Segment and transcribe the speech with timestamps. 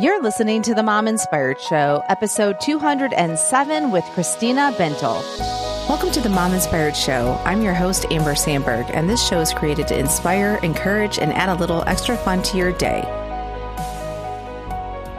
[0.00, 5.20] You're listening to the Mom Inspired Show, episode 207 with Christina Bentel.
[5.88, 7.36] Welcome to the Mom Inspired Show.
[7.44, 11.48] I'm your host, Amber Sandberg, and this show is created to inspire, encourage, and add
[11.48, 13.00] a little extra fun to your day.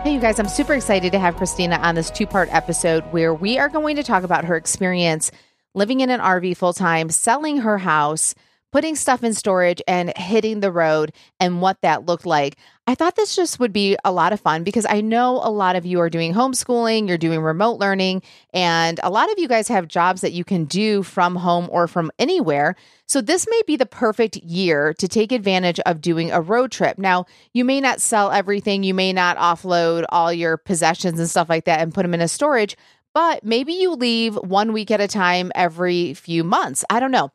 [0.05, 3.33] Hey, you guys, I'm super excited to have Christina on this two part episode where
[3.33, 5.29] we are going to talk about her experience
[5.73, 8.33] living in an RV full time, selling her house
[8.72, 12.58] putting stuff in storage and hitting the road and what that looked like.
[12.88, 15.76] I thought this just would be a lot of fun because I know a lot
[15.76, 19.67] of you are doing homeschooling, you're doing remote learning, and a lot of you guys
[19.67, 22.76] have jobs that you can do from home or from anywhere.
[23.07, 26.98] So, this may be the perfect year to take advantage of doing a road trip.
[26.98, 31.49] Now, you may not sell everything, you may not offload all your possessions and stuff
[31.49, 32.76] like that and put them in a storage,
[33.13, 36.85] but maybe you leave one week at a time every few months.
[36.90, 37.31] I don't know.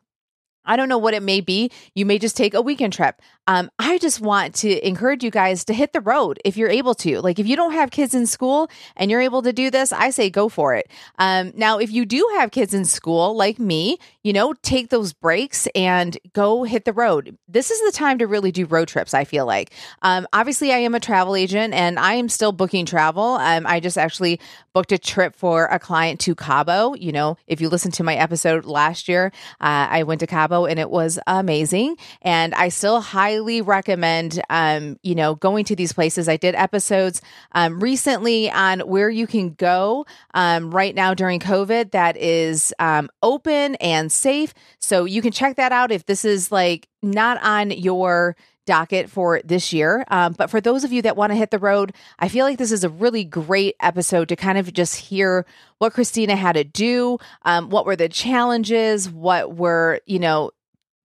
[0.65, 1.71] I don't know what it may be.
[1.93, 3.21] You may just take a weekend trip.
[3.47, 6.95] Um, I just want to encourage you guys to hit the road if you're able
[6.95, 7.21] to.
[7.21, 10.09] Like, if you don't have kids in school and you're able to do this, I
[10.09, 10.89] say go for it.
[11.19, 15.13] Um, now, if you do have kids in school, like me, you know, take those
[15.13, 17.37] breaks and go hit the road.
[17.47, 19.71] This is the time to really do road trips, I feel like.
[20.01, 23.35] Um, obviously, I am a travel agent and I am still booking travel.
[23.35, 24.39] Um, I just actually
[24.73, 26.95] booked a trip for a client to Cabo.
[26.95, 30.54] You know, if you listen to my episode last year, uh, I went to Cabo
[30.63, 31.97] and it was amazing.
[32.21, 36.29] And I still highly recommend, um, you know, going to these places.
[36.29, 41.91] I did episodes um, recently on where you can go um, right now during COVID
[41.91, 44.53] that is um, open and safe.
[44.79, 49.41] So you can check that out if this is like not on your docket for
[49.43, 50.05] this year.
[50.09, 52.57] Um, but for those of you that want to hit the road, I feel like
[52.57, 55.45] this is a really great episode to kind of just hear
[55.77, 60.51] what Christina had to do, um, what were the challenges, what were, you know,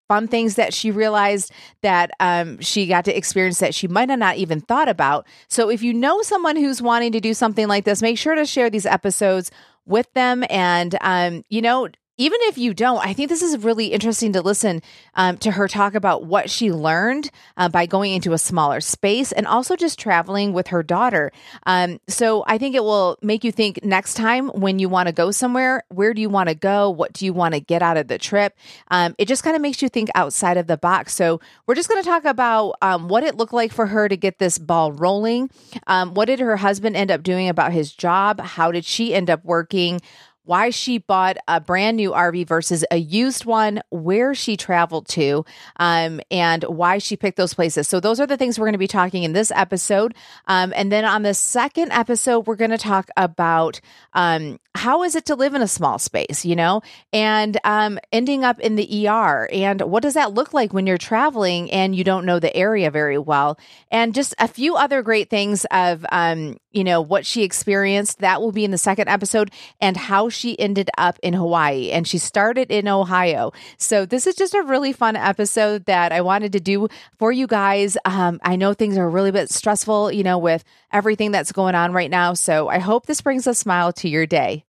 [0.08, 4.18] fun things that she realized that um, she got to experience that she might have
[4.18, 5.24] not even thought about.
[5.46, 8.44] So if you know someone who's wanting to do something like this, make sure to
[8.44, 9.52] share these episodes
[9.86, 11.88] with them and um, you know
[12.20, 14.82] even if you don't, I think this is really interesting to listen
[15.14, 19.32] um, to her talk about what she learned uh, by going into a smaller space
[19.32, 21.32] and also just traveling with her daughter.
[21.64, 25.14] Um, so I think it will make you think next time when you want to
[25.14, 26.90] go somewhere, where do you want to go?
[26.90, 28.54] What do you want to get out of the trip?
[28.90, 31.14] Um, it just kind of makes you think outside of the box.
[31.14, 34.16] So we're just going to talk about um, what it looked like for her to
[34.18, 35.48] get this ball rolling.
[35.86, 38.40] Um, what did her husband end up doing about his job?
[38.40, 40.02] How did she end up working?
[40.50, 45.44] Why she bought a brand new RV versus a used one, where she traveled to,
[45.76, 47.86] um, and why she picked those places.
[47.86, 50.12] So, those are the things we're going to be talking in this episode.
[50.48, 53.80] Um, and then on the second episode, we're going to talk about
[54.12, 56.82] um, how is it to live in a small space, you know,
[57.12, 59.48] and um, ending up in the ER.
[59.52, 62.90] And what does that look like when you're traveling and you don't know the area
[62.90, 63.56] very well?
[63.92, 68.18] And just a few other great things of, um, you know, what she experienced.
[68.18, 71.90] That will be in the second episode and how she ended up in Hawaii.
[71.90, 73.52] And she started in Ohio.
[73.78, 77.46] So this is just a really fun episode that I wanted to do for you
[77.46, 77.96] guys.
[78.04, 81.92] Um, I know things are really bit stressful, you know, with everything that's going on
[81.92, 82.34] right now.
[82.34, 84.64] So I hope this brings a smile to your day.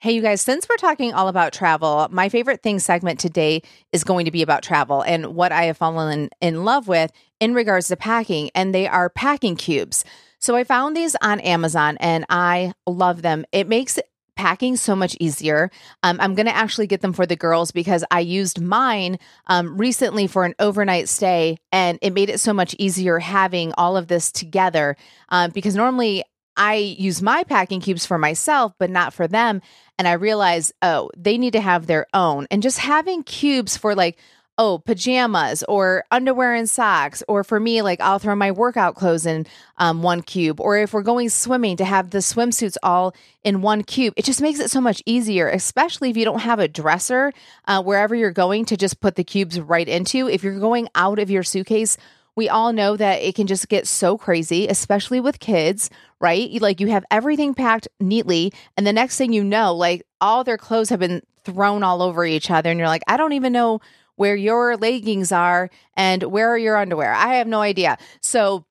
[0.00, 3.62] Hey, you guys, since we're talking all about travel, my favorite thing segment today
[3.92, 7.12] is going to be about travel and what I have fallen in, in love with
[7.38, 10.04] in regards to packing, and they are packing cubes.
[10.42, 13.44] So I found these on Amazon and I love them.
[13.52, 14.00] It makes
[14.36, 15.70] packing so much easier.
[16.02, 19.76] Um, I'm going to actually get them for the girls because I used mine um,
[19.76, 24.08] recently for an overnight stay and it made it so much easier having all of
[24.08, 24.96] this together
[25.28, 26.24] um, because normally
[26.56, 29.62] I use my packing cubes for myself, but not for them.
[29.98, 32.46] And I realized, oh, they need to have their own.
[32.50, 34.18] And just having cubes for like,
[34.62, 37.22] oh, pajamas or underwear and socks.
[37.26, 39.44] Or for me, like I'll throw my workout clothes in
[39.78, 40.60] um, one cube.
[40.60, 43.12] Or if we're going swimming, to have the swimsuits all
[43.42, 44.14] in one cube.
[44.16, 47.32] It just makes it so much easier, especially if you don't have a dresser
[47.66, 50.28] uh, wherever you're going to just put the cubes right into.
[50.28, 51.96] If you're going out of your suitcase,
[52.36, 55.90] we all know that it can just get so crazy, especially with kids,
[56.20, 56.48] right?
[56.62, 60.56] Like you have everything packed neatly, and the next thing you know, like all their
[60.56, 63.80] clothes have been thrown all over each other, and you're like, I don't even know
[64.22, 67.12] where your leggings are and where are your underwear.
[67.12, 67.98] I have no idea.
[68.20, 68.64] So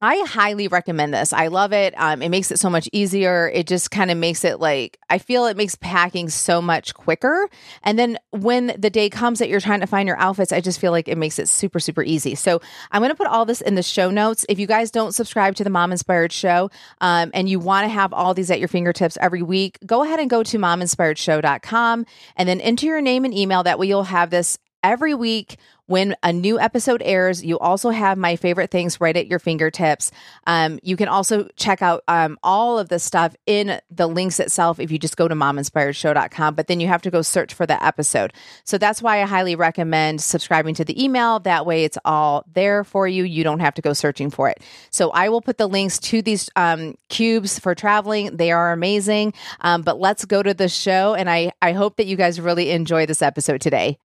[0.00, 1.32] I highly recommend this.
[1.32, 1.92] I love it.
[1.96, 3.50] Um, it makes it so much easier.
[3.52, 7.50] It just kind of makes it like, I feel it makes packing so much quicker.
[7.82, 10.80] And then when the day comes that you're trying to find your outfits, I just
[10.80, 12.36] feel like it makes it super, super easy.
[12.36, 12.60] So
[12.92, 14.46] I'm going to put all this in the show notes.
[14.48, 16.70] If you guys don't subscribe to the Mom Inspired Show
[17.00, 20.20] um, and you want to have all these at your fingertips every week, go ahead
[20.20, 22.06] and go to mominspiredshow.com
[22.36, 23.64] and then enter your name and email.
[23.64, 25.58] That way you'll have this every week
[25.88, 30.10] when a new episode airs, you also have my favorite things right at your fingertips.
[30.46, 34.78] Um, you can also check out um, all of the stuff in the links itself
[34.78, 37.82] if you just go to mominspiredshow.com, but then you have to go search for the
[37.82, 38.34] episode.
[38.64, 41.40] So that's why I highly recommend subscribing to the email.
[41.40, 43.24] That way it's all there for you.
[43.24, 44.62] You don't have to go searching for it.
[44.90, 48.36] So I will put the links to these um, cubes for traveling.
[48.36, 49.32] They are amazing.
[49.62, 51.14] Um, but let's go to the show.
[51.14, 53.98] And I, I hope that you guys really enjoy this episode today.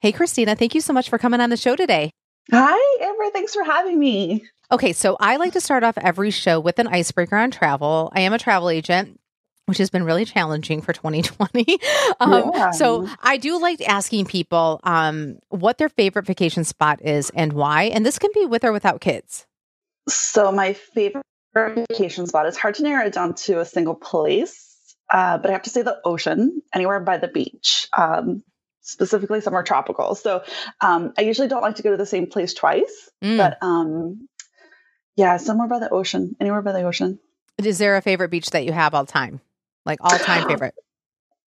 [0.00, 2.10] Hey, Christina, thank you so much for coming on the show today.
[2.52, 3.30] Hi, Amber.
[3.32, 4.44] Thanks for having me.
[4.70, 8.12] Okay, so I like to start off every show with an icebreaker on travel.
[8.14, 9.20] I am a travel agent.
[9.68, 11.80] Which has been really challenging for 2020.
[12.20, 12.70] um, yeah.
[12.70, 17.84] So I do like asking people um, what their favorite vacation spot is and why.
[17.84, 19.44] And this can be with or without kids.
[20.08, 21.24] So my favorite
[21.56, 24.76] vacation spot is hard to narrow it down to a single place,
[25.12, 27.88] uh, but I have to say the ocean, anywhere by the beach.
[27.98, 28.44] Um,
[28.86, 30.14] specifically somewhere tropical.
[30.14, 30.42] So
[30.80, 33.36] um, I usually don't like to go to the same place twice, mm.
[33.36, 34.28] but um,
[35.16, 37.18] yeah, somewhere by the ocean, anywhere by the ocean.
[37.58, 39.40] Is there a favorite beach that you have all time,
[39.84, 40.74] like all time favorite?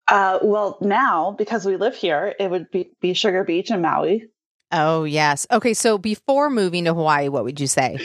[0.06, 4.28] Uh, well, now because we live here, it would be, be Sugar Beach in Maui.
[4.70, 5.46] Oh yes.
[5.50, 7.98] Okay, so before moving to Hawaii, what would you say?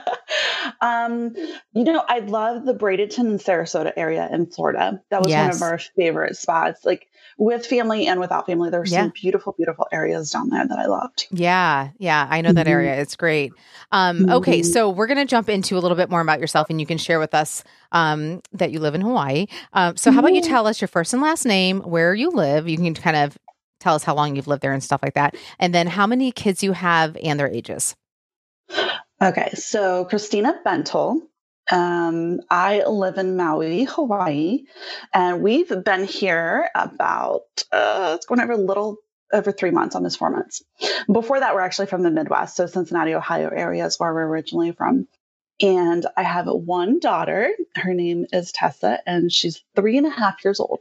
[0.80, 1.34] um,
[1.72, 5.02] you know, I love the Bradenton and Sarasota area in Florida.
[5.10, 5.60] That was yes.
[5.60, 6.84] one of our favorite spots.
[6.84, 8.70] Like with family and without family.
[8.70, 9.02] There were yeah.
[9.02, 11.26] some beautiful, beautiful areas down there that I loved.
[11.30, 12.72] Yeah, yeah, I know that mm-hmm.
[12.72, 13.00] area.
[13.00, 13.52] It's great.
[13.92, 14.30] Um, mm-hmm.
[14.32, 16.86] Okay, so we're going to jump into a little bit more about yourself, and you
[16.86, 17.62] can share with us
[17.92, 19.46] um, that you live in Hawaii.
[19.72, 20.50] Um, so, how about you mm-hmm.
[20.50, 22.68] tell us your first and last name, where you live?
[22.68, 23.36] You can kind of
[23.80, 26.32] tell us how long you've lived there and stuff like that, and then how many
[26.32, 27.94] kids you have and their ages.
[29.22, 31.20] Okay, so Christina Bentel
[31.70, 34.64] um, I live in Maui, Hawaii,
[35.12, 38.98] and we've been here about uh, it's going over a little
[39.32, 40.62] over three months, almost four months.
[41.10, 44.72] Before that, we're actually from the Midwest, so Cincinnati, Ohio area is where we're originally
[44.72, 45.08] from.
[45.60, 47.50] And I have one daughter.
[47.74, 50.80] Her name is Tessa, and she's three and a half years old.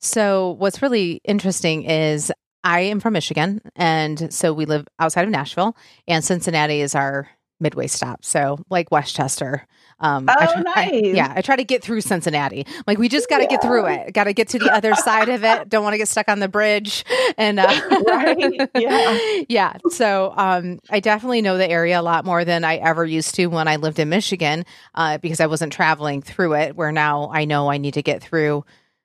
[0.00, 2.32] So, what's really interesting is
[2.64, 5.76] I am from Michigan, and so we live outside of Nashville,
[6.08, 7.28] and Cincinnati is our
[7.60, 8.24] midway stop.
[8.24, 9.66] So, like West Chester.
[10.02, 10.76] Um, oh, I try, nice.
[10.76, 12.66] I, yeah, I try to get through Cincinnati.
[12.86, 13.50] Like we just got to yeah.
[13.50, 14.12] get through it.
[14.12, 15.68] Got to get to the other side of it.
[15.68, 17.04] Don't want to get stuck on the bridge.
[17.38, 17.66] And uh,
[18.06, 19.76] right, yeah, yeah.
[19.90, 23.46] So um, I definitely know the area a lot more than I ever used to
[23.46, 24.64] when I lived in Michigan
[24.94, 26.76] uh, because I wasn't traveling through it.
[26.76, 28.64] Where now I know I need to get through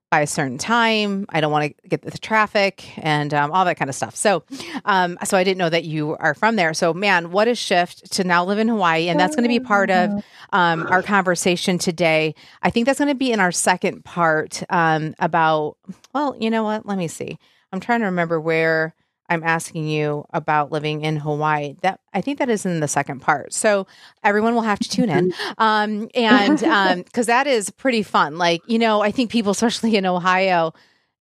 [0.09, 1.25] by a certain time.
[1.29, 4.15] I don't want to get the traffic and um, all that kind of stuff.
[4.15, 4.43] So,
[4.85, 6.73] um, so I didn't know that you are from there.
[6.73, 9.59] So, man, what a shift to now live in Hawaii, and that's going to be
[9.59, 10.23] part of
[10.53, 12.35] um, our conversation today.
[12.61, 15.77] I think that's going to be in our second part um, about.
[16.13, 16.85] Well, you know what?
[16.85, 17.37] Let me see.
[17.71, 18.95] I'm trying to remember where
[19.29, 21.75] I'm asking you about living in Hawaii.
[21.81, 23.53] That I think that is in the second part.
[23.53, 23.87] So
[24.23, 25.31] everyone will have to tune in.
[25.31, 25.61] Mm-hmm.
[25.61, 28.37] Um, and um, cuz that is pretty fun.
[28.37, 30.73] Like, you know, I think people especially in Ohio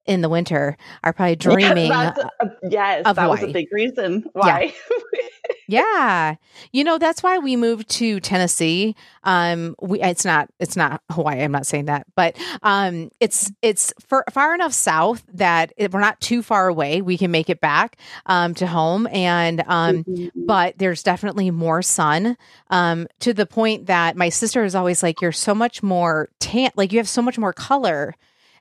[0.07, 3.29] in the winter are probably dreaming yes, a, yes that Hawaii.
[3.29, 4.73] was a big reason why.
[5.15, 5.23] Yeah.
[5.69, 6.35] yeah.
[6.73, 8.95] You know, that's why we moved to Tennessee.
[9.25, 13.93] Um we it's not it's not Hawaii, I'm not saying that, but um it's it's
[14.01, 17.03] for, far enough south that it, we're not too far away.
[17.03, 20.47] We can make it back um to home and um mm-hmm.
[20.47, 22.37] but there's definitely more sun
[22.71, 26.71] um to the point that my sister is always like you're so much more tan
[26.77, 28.15] like you have so much more color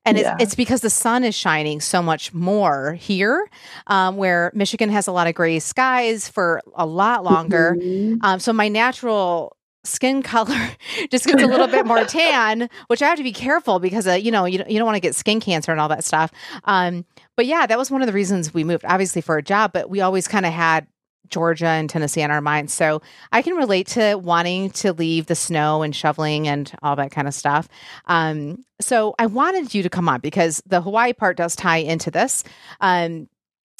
[0.05, 0.33] and yeah.
[0.33, 3.50] it's, it's because the sun is shining so much more here,
[3.88, 7.75] um, where Michigan has a lot of gray skies for a lot longer.
[7.79, 8.24] Mm-hmm.
[8.24, 10.69] Um, so my natural skin color
[11.12, 14.13] just gets a little bit more tan, which I have to be careful because, uh,
[14.13, 16.31] you know, you, you don't want to get skin cancer and all that stuff.
[16.65, 19.74] Um, but yeah, that was one of the reasons we moved, obviously for a job,
[19.74, 20.88] but we always kind of had
[21.29, 22.74] Georgia and Tennessee on our minds.
[22.74, 23.01] So
[23.32, 27.27] I can relate to wanting to leave the snow and shoveling and all that kind
[27.27, 27.67] of stuff.
[28.05, 32.12] Um, so I wanted you to come on because the Hawaii part does tie into
[32.12, 32.44] this.
[32.82, 33.27] Um,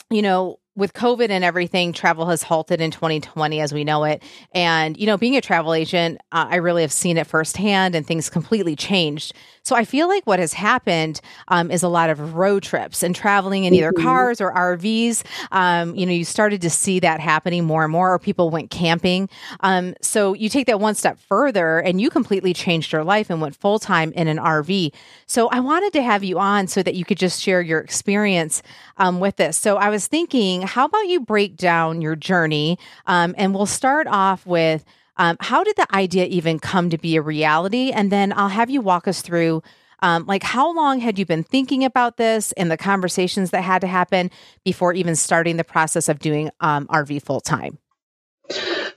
[0.10, 4.22] you know, with COVID and everything, travel has halted in 2020 as we know it.
[4.52, 8.06] And, you know, being a travel agent, uh, I really have seen it firsthand and
[8.06, 9.34] things completely changed.
[9.66, 13.16] So I feel like what has happened um, is a lot of road trips and
[13.16, 14.04] traveling in either mm-hmm.
[14.04, 15.24] cars or RVs.
[15.52, 18.70] Um, you know, you started to see that happening more and more, or people went
[18.70, 19.28] camping.
[19.62, 23.42] Um, so you take that one step further and you completely changed your life and
[23.42, 24.94] went full time in an RV.
[25.26, 28.62] So I wanted to have you on so that you could just share your experience
[28.98, 29.58] um, with this.
[29.58, 32.78] So I was thinking, how about you break down your journey?
[33.08, 34.86] Um, and we'll start off with
[35.18, 37.92] um, how did the idea even come to be a reality?
[37.92, 39.62] And then I'll have you walk us through
[40.02, 43.80] Um, like, how long had you been thinking about this and the conversations that had
[43.82, 44.30] to happen
[44.64, 47.80] before even starting the process of doing um, RV full time?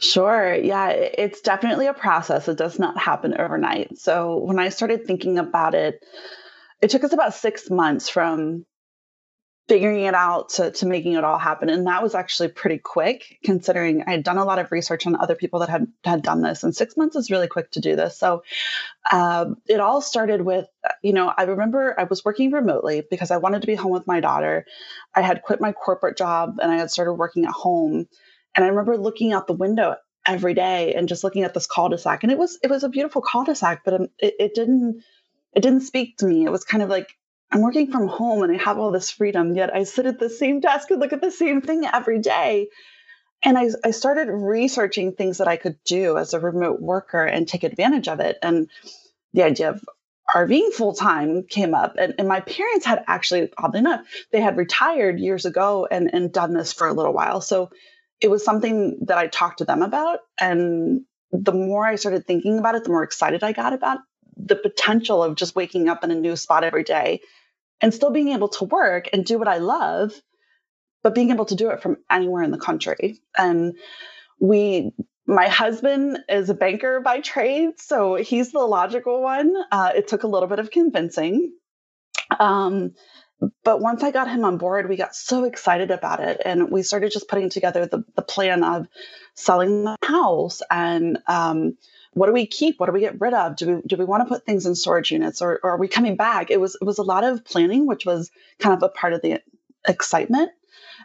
[0.00, 0.54] Sure.
[0.54, 2.48] Yeah, it's definitely a process.
[2.48, 3.96] It does not happen overnight.
[3.98, 6.04] So when I started thinking about it,
[6.82, 8.66] it took us about six months from
[9.68, 11.68] figuring it out to, to making it all happen.
[11.68, 15.14] And that was actually pretty quick considering I had done a lot of research on
[15.14, 16.64] other people that had, had done this.
[16.64, 18.18] And six months is really quick to do this.
[18.18, 18.42] So
[19.12, 20.66] um, it all started with,
[21.02, 24.06] you know, I remember I was working remotely because I wanted to be home with
[24.06, 24.64] my daughter.
[25.14, 28.08] I had quit my corporate job and I had started working at home.
[28.54, 29.96] And I remember looking out the window
[30.26, 32.22] every day and just looking at this cul-de-sac.
[32.22, 35.02] And it was it was a beautiful cul-de-sac, but it, it didn't
[35.54, 36.44] it didn't speak to me.
[36.44, 37.17] It was kind of like
[37.50, 40.28] I'm working from home and I have all this freedom, yet I sit at the
[40.28, 42.68] same desk and look at the same thing every day.
[43.42, 47.46] And I, I started researching things that I could do as a remote worker and
[47.46, 48.36] take advantage of it.
[48.42, 48.68] And
[49.32, 49.84] the idea of
[50.34, 51.94] RVing full time came up.
[51.98, 56.32] And, and my parents had actually, oddly enough, they had retired years ago and, and
[56.32, 57.40] done this for a little while.
[57.40, 57.70] So
[58.20, 60.18] it was something that I talked to them about.
[60.38, 61.02] And
[61.32, 64.00] the more I started thinking about it, the more excited I got about
[64.36, 67.20] the potential of just waking up in a new spot every day
[67.80, 70.12] and still being able to work and do what I love,
[71.02, 73.20] but being able to do it from anywhere in the country.
[73.36, 73.76] And
[74.40, 74.92] we,
[75.26, 79.54] my husband is a banker by trade, so he's the logical one.
[79.70, 81.52] Uh, it took a little bit of convincing.
[82.38, 82.94] Um,
[83.62, 86.42] but once I got him on board, we got so excited about it.
[86.44, 88.88] And we started just putting together the, the plan of
[89.34, 91.76] selling the house and um,
[92.18, 92.78] what do we keep?
[92.78, 93.56] What do we get rid of?
[93.56, 95.88] Do we do we want to put things in storage units or, or are we
[95.88, 96.50] coming back?
[96.50, 99.22] It was it was a lot of planning, which was kind of a part of
[99.22, 99.40] the
[99.86, 100.50] excitement.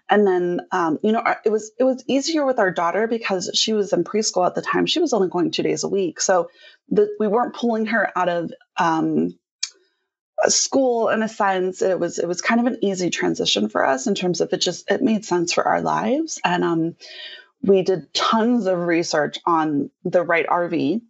[0.10, 3.74] And then um, you know it was it was easier with our daughter because she
[3.74, 4.86] was in preschool at the time.
[4.86, 6.50] She was only going two days a week, so
[6.90, 9.38] the, we weren't pulling her out of um,
[10.48, 11.82] school in a sense.
[11.82, 14.62] It was it was kind of an easy transition for us in terms of it
[14.62, 16.96] just it made sense for our lives and um,
[17.64, 21.02] we did tons of research on the right RV,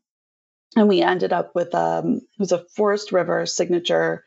[0.75, 4.23] and we ended up with um, it was a Forest River signature.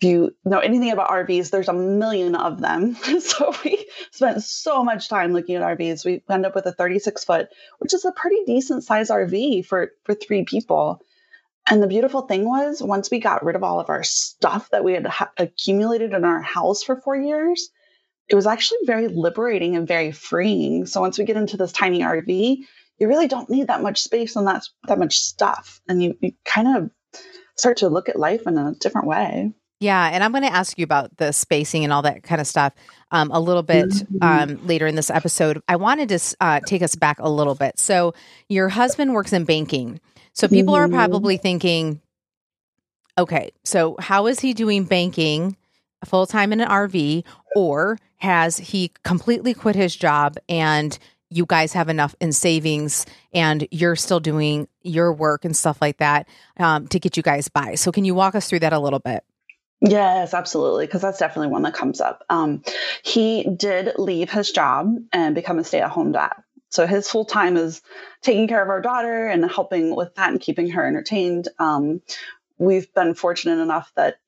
[0.00, 2.94] If you know anything about RVs, there's a million of them.
[3.20, 6.04] so we spent so much time looking at RVs.
[6.04, 7.48] We ended up with a 36 foot,
[7.80, 11.02] which is a pretty decent size RV for for three people.
[11.68, 14.82] And the beautiful thing was, once we got rid of all of our stuff that
[14.82, 17.70] we had ha- accumulated in our house for four years,
[18.30, 20.86] it was actually very liberating and very freeing.
[20.86, 22.64] So once we get into this tiny RV,
[22.98, 26.32] you really don't need that much space and that that much stuff, and you, you
[26.44, 26.90] kind of
[27.56, 29.52] start to look at life in a different way.
[29.80, 32.46] Yeah, and I'm going to ask you about the spacing and all that kind of
[32.46, 32.74] stuff
[33.10, 34.22] um, a little bit mm-hmm.
[34.22, 35.62] um, later in this episode.
[35.66, 37.78] I wanted to uh, take us back a little bit.
[37.78, 38.14] So,
[38.48, 39.98] your husband works in banking,
[40.34, 40.94] so people mm-hmm.
[40.94, 42.02] are probably thinking,
[43.16, 45.56] okay, so how is he doing banking
[46.04, 50.98] full time in an RV, or has he completely quit his job and
[51.30, 55.98] you guys have enough in savings and you're still doing your work and stuff like
[55.98, 56.28] that
[56.58, 57.76] um, to get you guys by.
[57.76, 59.24] So, can you walk us through that a little bit?
[59.80, 62.24] Yes, absolutely, because that's definitely one that comes up.
[62.28, 62.62] Um,
[63.02, 66.34] he did leave his job and become a stay at home dad.
[66.68, 67.82] So his full time is
[68.22, 71.48] taking care of our daughter and helping with that and keeping her entertained.
[71.58, 72.02] Um,
[72.60, 74.20] we've been fortunate enough that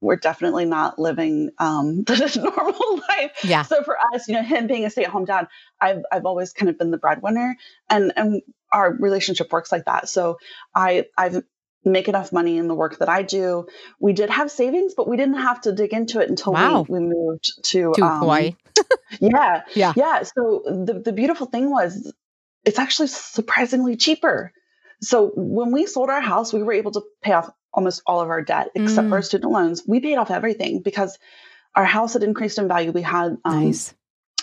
[0.00, 3.32] we're definitely not living um, the normal life.
[3.44, 3.62] Yeah.
[3.62, 5.46] So for us, you know, him being a stay-at-home dad,
[5.80, 7.56] I've I've always kind of been the breadwinner,
[7.88, 10.08] and and our relationship works like that.
[10.08, 10.38] So
[10.74, 11.42] I I've
[11.84, 13.66] make enough money in the work that I do.
[14.00, 16.86] We did have savings, but we didn't have to dig into it until wow.
[16.88, 18.56] we, we moved to, to um, Hawaii.
[19.20, 19.64] yeah.
[19.74, 19.92] Yeah.
[19.94, 20.22] Yeah.
[20.22, 22.10] So the, the beautiful thing was
[22.64, 24.50] it's actually surprisingly cheaper.
[25.02, 28.30] So when we sold our house, we were able to pay off almost all of
[28.30, 29.10] our debt except mm.
[29.10, 29.82] for our student loans.
[29.86, 31.18] We paid off everything because
[31.74, 32.92] our house had increased in value.
[32.92, 33.94] We had um, nice.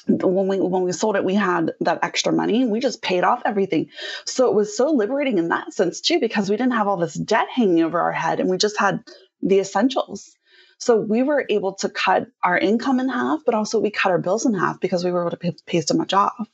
[0.07, 2.65] When we when we sold it, we had that extra money.
[2.65, 3.89] We just paid off everything.
[4.25, 7.13] So it was so liberating in that sense too, because we didn't have all this
[7.13, 9.03] debt hanging over our head, and we just had
[9.41, 10.35] the essentials.
[10.79, 14.17] So we were able to cut our income in half, but also we cut our
[14.17, 16.49] bills in half because we were able to pay, pay so much off.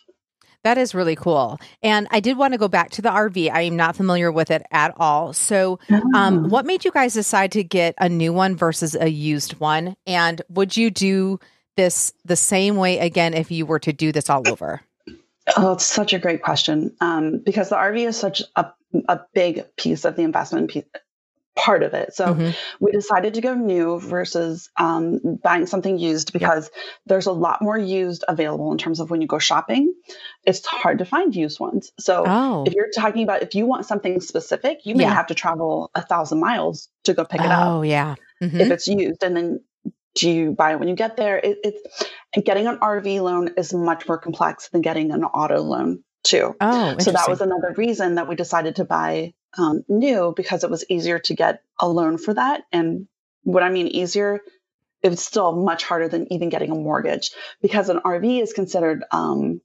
[0.67, 1.61] That is really cool.
[1.81, 3.49] And I did want to go back to the RV.
[3.49, 5.31] I am not familiar with it at all.
[5.31, 5.79] So,
[6.13, 6.47] um, oh.
[6.49, 9.95] what made you guys decide to get a new one versus a used one?
[10.05, 11.39] And would you do
[11.77, 14.81] this the same way again if you were to do this all over?
[15.55, 18.69] Oh, it's such a great question um, because the RV is such a,
[19.07, 20.83] a big piece of the investment piece,
[21.57, 22.13] part of it.
[22.13, 22.51] So mm-hmm.
[22.79, 26.69] we decided to go new versus um, buying something used because
[27.05, 29.93] there's a lot more used available in terms of when you go shopping.
[30.45, 31.91] It's hard to find used ones.
[31.99, 32.63] So oh.
[32.65, 35.13] if you're talking about if you want something specific, you may yeah.
[35.13, 37.67] have to travel a thousand miles to go pick it up.
[37.67, 38.59] Oh yeah, mm-hmm.
[38.59, 39.59] if it's used, and then
[40.15, 41.37] do you buy it when you get there?
[41.37, 42.09] It, it's
[42.45, 46.55] getting an RV loan is much more complex than getting an auto loan too.
[46.59, 50.69] Oh, so that was another reason that we decided to buy um, new because it
[50.69, 52.63] was easier to get a loan for that.
[52.71, 53.07] And
[53.43, 54.41] what I mean easier,
[55.03, 59.03] it's still much harder than even getting a mortgage because an RV is considered.
[59.11, 59.61] Um,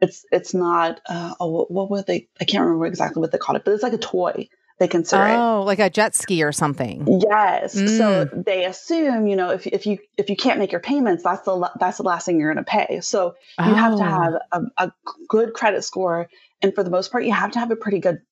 [0.00, 1.00] it's it's not.
[1.08, 2.28] Uh, oh, what would they?
[2.40, 4.48] I can't remember exactly what they called it, but it's like a toy
[4.80, 5.66] they consider oh, it.
[5.66, 7.06] like a jet ski or something.
[7.30, 7.76] Yes.
[7.76, 7.98] Mm.
[7.98, 11.42] So they assume, you know, if, if you if you can't make your payments, that's
[11.42, 13.00] the that's the last thing you're going to pay.
[13.02, 13.74] So you oh.
[13.74, 14.06] have to oh.
[14.06, 14.92] have a, a,
[15.28, 16.30] good credit score,
[16.62, 18.22] and for the most part, you have to have a pretty good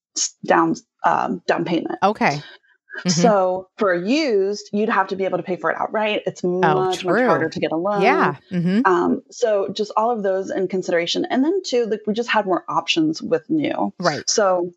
[0.44, 1.98] down um, down payment.
[2.02, 2.42] Okay.
[2.98, 3.10] Mm-hmm.
[3.10, 6.22] So for used, you'd have to be able to pay for it outright.
[6.26, 8.02] It's oh, much much harder to get a loan.
[8.02, 8.37] Yeah.
[8.50, 8.80] Mm-hmm.
[8.84, 12.46] Um, so just all of those in consideration, and then too, like we just had
[12.46, 13.92] more options with new.
[14.00, 14.28] Right.
[14.28, 14.72] So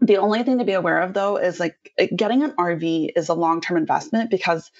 [0.00, 1.76] the only thing to be aware of though is like
[2.16, 4.70] getting an RV is a long term investment because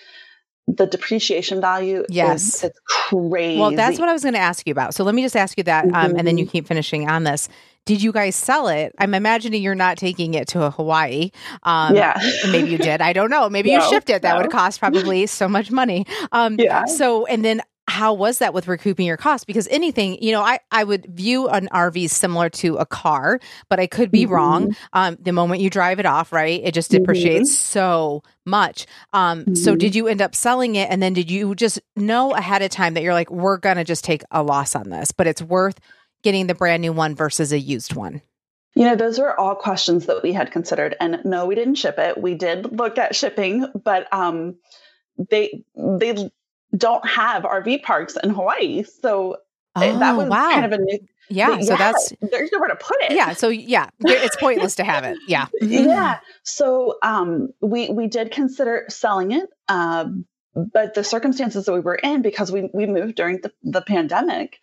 [0.66, 4.66] the depreciation value yes is, it's crazy well that's what i was going to ask
[4.69, 6.19] you about so let me just ask you that um, mm-hmm.
[6.19, 6.52] and then you mm-hmm.
[6.52, 7.49] keep finishing on this
[7.87, 11.31] did you guys sell it i'm imagining you're not taking it to a hawaii
[11.63, 12.19] um, yeah
[12.51, 14.43] maybe you did i don't know maybe no, you shipped it that no.
[14.43, 17.61] would cost probably so much money um, yeah so and then
[17.91, 19.45] how was that with recouping your costs?
[19.45, 23.81] Because anything, you know, I, I would view an RV similar to a car, but
[23.81, 24.33] I could be mm-hmm.
[24.33, 24.77] wrong.
[24.93, 27.73] Um, the moment you drive it off, right, it just depreciates mm-hmm.
[27.73, 28.87] so much.
[29.13, 29.55] Um, mm-hmm.
[29.55, 30.89] So did you end up selling it?
[30.89, 33.85] And then did you just know ahead of time that you're like, we're going to
[33.85, 35.81] just take a loss on this, but it's worth
[36.23, 38.23] getting the brand new one versus a used one?
[38.75, 40.95] You know, those were all questions that we had considered.
[41.00, 42.21] And no, we didn't ship it.
[42.21, 44.57] We did look at shipping, but um,
[45.29, 46.31] they they
[46.77, 48.85] don't have RV parks in Hawaii.
[48.85, 49.39] So
[49.77, 50.50] oh, that was wow.
[50.50, 50.99] kind of a new.
[51.33, 53.12] Yeah, yeah, so that's there's nowhere to put it.
[53.12, 55.17] Yeah, so yeah, it's pointless to have it.
[55.29, 56.19] Yeah, yeah.
[56.43, 61.95] So um, we we did consider selling it, um, but the circumstances that we were
[61.95, 64.59] in because we we moved during the, the pandemic,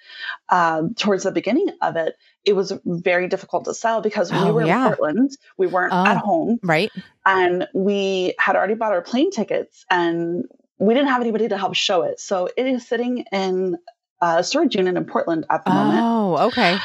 [0.49, 4.51] uh, towards the beginning of it, it was very difficult to sell because oh, we
[4.51, 4.81] were yeah.
[4.81, 6.91] in Portland, we weren't oh, at home, right,
[7.25, 10.45] and we had already bought our plane tickets, and
[10.77, 12.19] we didn't have anybody to help show it.
[12.19, 13.77] So it is sitting in
[14.21, 15.99] a storage unit in Portland at the moment.
[16.01, 16.77] Oh, okay.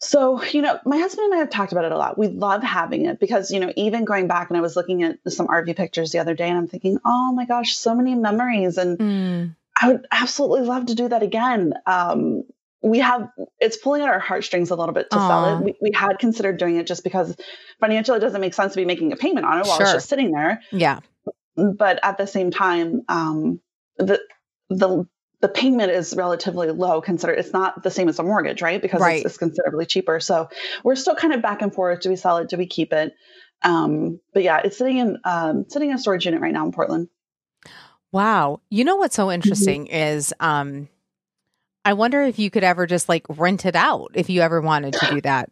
[0.00, 2.16] So, you know, my husband and I have talked about it a lot.
[2.16, 5.18] We love having it because, you know, even going back and I was looking at
[5.28, 8.78] some RV pictures the other day and I'm thinking, oh my gosh, so many memories.
[8.78, 9.56] And mm.
[9.80, 11.74] I would absolutely love to do that again.
[11.86, 12.44] Um,
[12.80, 15.28] we have it's pulling at our heartstrings a little bit to Aww.
[15.28, 15.64] sell it.
[15.64, 17.36] We, we, had considered doing it just because
[17.80, 19.82] financially it doesn't make sense to be making a payment on it while sure.
[19.82, 20.62] it's just sitting there.
[20.70, 21.00] Yeah
[21.58, 23.60] but at the same time, um,
[23.96, 24.20] the
[24.70, 25.06] the
[25.40, 29.00] the payment is relatively low considered it's not the same as a mortgage right because
[29.00, 29.18] right.
[29.18, 30.48] It's, it's, considerably cheaper so
[30.84, 33.14] we're still kind of back and forth do we sell it do we keep it
[33.62, 36.72] um, but yeah it's sitting in um, sitting in a storage unit right now in
[36.72, 37.08] portland
[38.12, 39.34] wow you know what's so mm-hmm.
[39.34, 39.94] interesting mm-hmm.
[39.94, 40.88] is um,
[41.84, 44.94] i wonder if you could ever just like rent it out if you ever wanted
[44.94, 45.50] to do that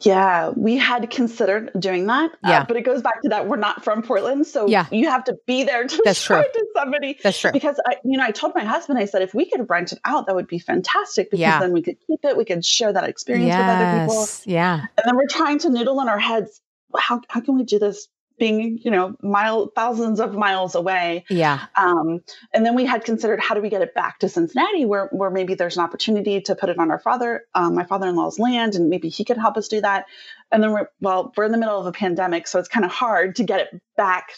[0.00, 2.32] yeah, we had considered doing that.
[2.32, 2.60] Uh, yeah.
[2.60, 4.46] Uh, but it goes back to that we're not from Portland.
[4.46, 4.86] So yeah.
[4.90, 6.44] you have to be there to That's show true.
[6.44, 7.18] it to somebody.
[7.22, 7.52] That's true.
[7.52, 9.98] Because I, you know, I told my husband, I said, if we could rent it
[10.04, 11.60] out, that would be fantastic because yeah.
[11.60, 12.36] then we could keep it.
[12.36, 13.58] We could share that experience yes.
[13.58, 14.26] with other people.
[14.46, 14.80] Yeah.
[14.80, 16.60] And then we're trying to noodle in our heads.
[16.98, 18.08] How, how can we do this
[18.42, 21.24] being you know mile thousands of miles away.
[21.30, 21.64] Yeah.
[21.76, 25.06] Um, and then we had considered how do we get it back to cincinnati where
[25.12, 28.74] where maybe there's an opportunity to put it on our father um, my father-in-law's land
[28.74, 30.06] and maybe he could help us do that.
[30.50, 32.90] And then we're well we're in the middle of a pandemic so it's kind of
[32.90, 34.32] hard to get it back.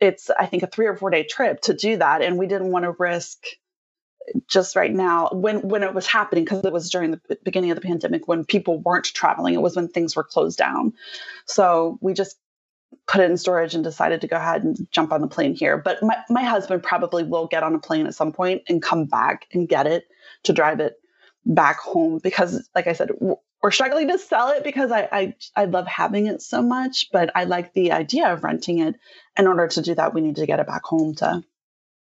[0.00, 2.70] It's i think a three or four day trip to do that and we didn't
[2.70, 3.44] want to risk
[4.48, 7.76] just right now when when it was happening because it was during the beginning of
[7.76, 9.54] the pandemic when people weren't traveling.
[9.54, 10.94] It was when things were closed down.
[11.44, 12.36] So we just
[13.06, 15.76] put it in storage and decided to go ahead and jump on the plane here.
[15.76, 19.04] But my, my husband probably will get on a plane at some point and come
[19.04, 20.04] back and get it
[20.44, 20.96] to drive it
[21.44, 25.64] back home because, like I said, we're struggling to sell it because I, I I
[25.64, 28.96] love having it so much, but I like the idea of renting it.
[29.38, 31.42] In order to do that, we need to get it back home to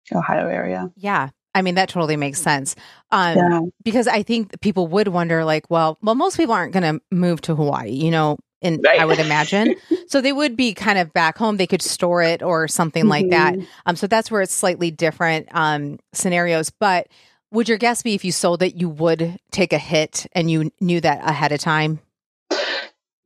[0.09, 0.91] the Ohio area.
[0.95, 1.29] Yeah.
[1.53, 2.75] I mean, that totally makes sense.
[3.11, 3.61] Um, yeah.
[3.83, 7.41] Because I think people would wonder, like, well, well, most people aren't going to move
[7.41, 7.91] to Hawaii.
[7.91, 8.99] You know, and right.
[8.99, 9.75] I would imagine.
[10.07, 11.57] so they would be kind of back home.
[11.57, 13.09] They could store it or something mm-hmm.
[13.09, 13.55] like that.
[13.55, 13.65] Mm-hmm.
[13.85, 16.69] Um, so that's where it's slightly different um, scenarios.
[16.69, 17.07] But
[17.51, 20.71] would your guess be if you sold it, you would take a hit and you
[20.79, 21.99] knew that ahead of time?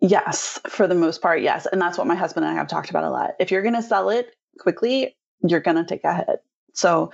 [0.02, 1.66] Yes, for the most part, yes.
[1.72, 3.32] And that's what my husband and I have talked about a lot.
[3.40, 6.44] If you're going to sell it quickly, you're going to take a hit.
[6.76, 7.12] So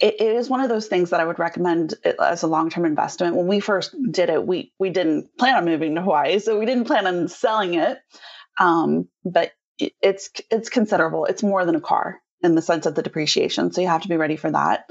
[0.00, 3.36] it, it is one of those things that I would recommend as a long-term investment.
[3.36, 6.66] When we first did it, we we didn't plan on moving to Hawaii, so we
[6.66, 7.98] didn't plan on selling it.
[8.58, 11.26] Um, but it, it's it's considerable.
[11.26, 13.70] It's more than a car in the sense of the depreciation.
[13.70, 14.90] So you have to be ready for that.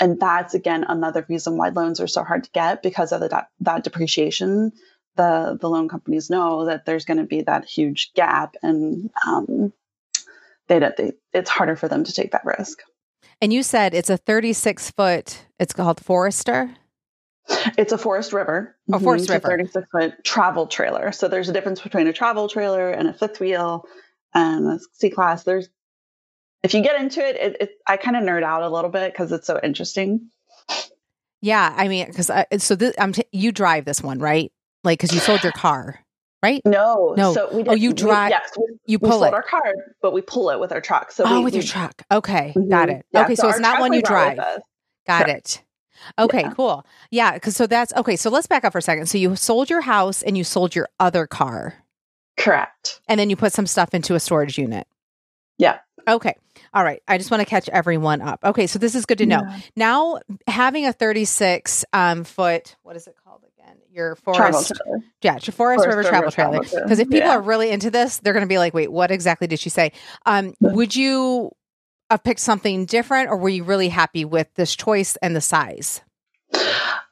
[0.00, 3.28] And that's again another reason why loans are so hard to get because of the,
[3.28, 4.72] that, that depreciation
[5.16, 9.72] the the loan companies know that there's going to be that huge gap, and um,
[10.68, 12.78] they, they it's harder for them to take that risk.
[13.40, 15.46] And you said it's a 36 foot.
[15.58, 16.74] It's called Forester.
[17.78, 18.76] It's a Forest River.
[18.92, 19.34] A Forest mm-hmm.
[19.34, 19.48] River.
[19.48, 21.12] 36 foot travel trailer.
[21.12, 23.84] So there's a difference between a travel trailer and a fifth wheel
[24.34, 25.44] and a C class.
[25.44, 25.68] There's,
[26.62, 29.12] if you get into it, it, it I kind of nerd out a little bit
[29.12, 30.30] because it's so interesting.
[31.40, 34.50] Yeah, I mean, because so this, I'm t- you drive this one, right?
[34.82, 36.00] Like, because you sold your car,
[36.42, 36.62] right?
[36.64, 37.34] No, no.
[37.34, 38.30] So we did, oh, you drive.
[38.30, 39.34] yes, we, you pull we sold it.
[39.34, 41.12] our car, but we pull it with our truck.
[41.12, 42.02] So oh, we, with your truck.
[42.10, 42.68] Okay, mm-hmm.
[42.68, 43.04] got it.
[43.12, 44.36] Yeah, okay, so, so it's not one you drive.
[44.36, 45.56] Got Correct.
[45.56, 45.62] it.
[46.18, 46.50] Okay, yeah.
[46.50, 46.86] cool.
[47.10, 48.16] Yeah, because so that's okay.
[48.16, 49.06] So let's back up for a second.
[49.06, 51.74] So you sold your house and you sold your other car.
[52.36, 53.00] Correct.
[53.08, 54.86] And then you put some stuff into a storage unit.
[55.58, 55.78] Yeah.
[56.06, 56.34] Okay.
[56.74, 57.02] All right.
[57.08, 58.40] I just want to catch everyone up.
[58.44, 58.66] Okay.
[58.66, 59.42] So this is good to know.
[59.42, 59.60] Yeah.
[59.74, 63.45] Now, having a 36 um, foot, what is it called?
[63.90, 64.72] Your forest.
[65.22, 66.60] Yeah, your forest, forest river, river travel trailer.
[66.60, 67.36] Because if people yeah.
[67.36, 69.92] are really into this, they're going to be like, wait, what exactly did she say?
[70.26, 71.50] Um, would you
[72.10, 76.02] have picked something different or were you really happy with this choice and the size?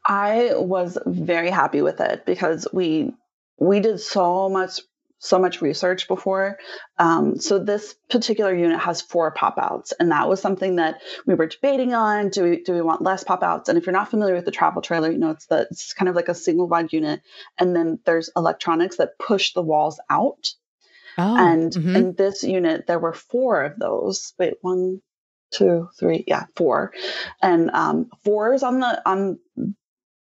[0.07, 3.14] I was very happy with it because we
[3.59, 4.81] we did so much
[5.25, 6.59] so much research before.
[6.99, 11.35] Um, so this particular unit has four pop outs, and that was something that we
[11.35, 12.29] were debating on.
[12.29, 13.69] Do we do we want less pop outs?
[13.69, 16.11] And if you're not familiar with the travel trailer, you know it's the it's kind
[16.11, 17.23] of like a single wide unit,
[17.59, 20.51] and then there's electronics that push the walls out.
[21.17, 21.97] Oh, and mm-hmm.
[21.97, 24.35] in this unit, there were four of those.
[24.39, 25.01] Wait, one,
[25.53, 26.93] two, three, yeah, four,
[27.41, 29.39] and um, four is on the on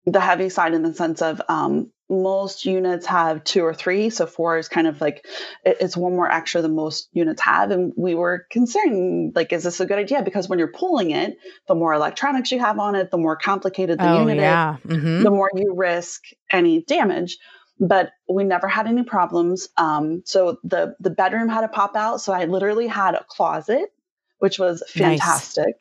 [0.05, 4.25] the heavy side in the sense of um, most units have two or three so
[4.25, 5.25] four is kind of like
[5.65, 9.79] it's one more extra than most units have and we were concerned like is this
[9.81, 13.11] a good idea because when you're pulling it the more electronics you have on it
[13.11, 14.77] the more complicated the oh, unit yeah.
[14.85, 15.23] is mm-hmm.
[15.23, 17.37] the more you risk any damage
[17.79, 22.21] but we never had any problems um, so the the bedroom had a pop out
[22.21, 23.91] so i literally had a closet
[24.39, 25.75] which was fantastic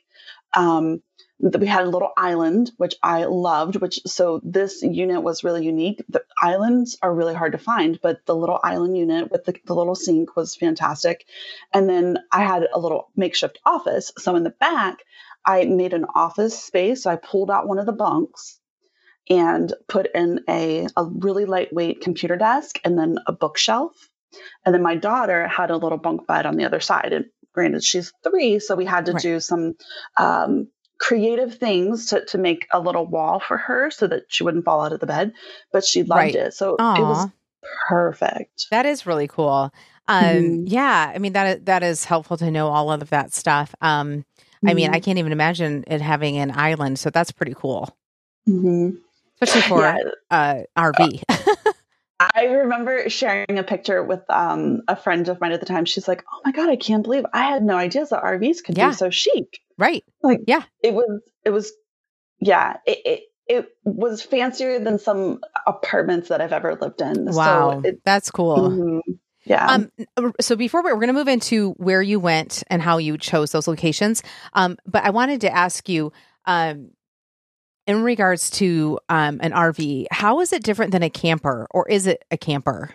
[0.56, 0.64] nice.
[0.66, 1.02] um,
[1.38, 6.02] we had a little island which i loved which so this unit was really unique.
[6.08, 9.74] The islands are really hard to find but the little island unit with the, the
[9.74, 11.26] little sink was fantastic.
[11.72, 14.12] And then i had a little makeshift office.
[14.18, 14.98] So in the back
[15.44, 17.02] i made an office space.
[17.02, 18.58] So i pulled out one of the bunks
[19.28, 23.92] and put in a, a really lightweight computer desk and then a bookshelf.
[24.64, 27.12] And then my daughter had a little bunk bed on the other side.
[27.12, 29.22] And granted she's three so we had to right.
[29.22, 29.74] do some
[30.18, 34.64] um, creative things to, to make a little wall for her so that she wouldn't
[34.64, 35.32] fall out of the bed,
[35.72, 36.34] but she loved right.
[36.34, 36.54] it.
[36.54, 36.98] So Aww.
[36.98, 37.28] it was
[37.88, 38.66] perfect.
[38.70, 39.72] That is really cool.
[40.08, 40.66] Um, mm-hmm.
[40.66, 43.74] yeah, I mean that that is helpful to know all of that stuff.
[43.80, 44.68] Um, mm-hmm.
[44.68, 45.04] I mean, I mm-hmm.
[45.04, 47.96] can't even imagine it having an island, so that's pretty cool,
[48.48, 48.96] mm-hmm.
[49.40, 49.98] especially for yeah.
[50.30, 51.22] uh, RV.
[52.18, 55.84] I remember sharing a picture with um, a friend of mine at the time.
[55.84, 58.78] She's like, "Oh my god, I can't believe I had no idea that RVs could
[58.78, 58.90] yeah.
[58.90, 60.04] be so chic." Right.
[60.22, 61.20] Like, yeah, it was.
[61.44, 61.72] It was.
[62.40, 62.76] Yeah.
[62.86, 67.26] It, it it was fancier than some apartments that I've ever lived in.
[67.26, 68.70] Wow, so it, that's cool.
[68.70, 69.12] Mm-hmm.
[69.44, 69.66] Yeah.
[70.16, 73.16] Um, so before we, we're going to move into where you went and how you
[73.16, 76.12] chose those locations, um, but I wanted to ask you,
[76.46, 76.90] um,
[77.86, 82.08] in regards to um, an RV, how is it different than a camper, or is
[82.08, 82.90] it a camper?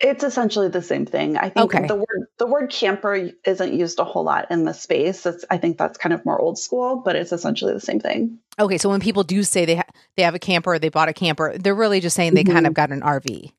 [0.00, 1.36] It's essentially the same thing.
[1.36, 1.86] I think okay.
[1.86, 5.26] the word the word camper isn't used a whole lot in the space.
[5.26, 8.38] It's, I think that's kind of more old school, but it's essentially the same thing.
[8.58, 11.12] Okay, so when people do say they ha- they have a camper, they bought a
[11.12, 12.52] camper, they're really just saying they mm-hmm.
[12.52, 13.52] kind of got an RV.